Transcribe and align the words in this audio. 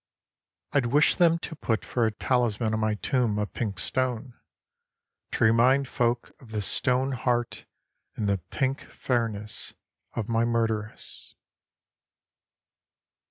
I'D 0.71 0.87
wish 0.87 1.15
them 1.17 1.37
to 1.37 1.55
put 1.55 1.85
for 1.85 2.07
a 2.07 2.11
talisman 2.11 2.73
on 2.73 2.79
my 2.79 2.95
tomb 2.95 3.37
a 3.37 3.45
pink 3.45 3.77
stone; 3.77 4.33
To 5.33 5.43
remind 5.43 5.87
folk 5.87 6.31
of 6.39 6.49
the 6.49 6.63
stone 6.63 7.11
heart 7.11 7.65
and 8.15 8.27
the 8.27 8.39
pink 8.49 8.81
fairness 8.85 9.75
of 10.15 10.27
my 10.27 10.43
murderess. 10.43 11.35